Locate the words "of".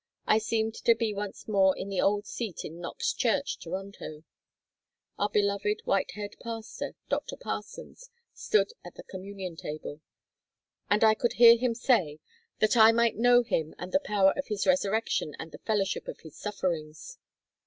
14.35-14.47, 16.07-16.21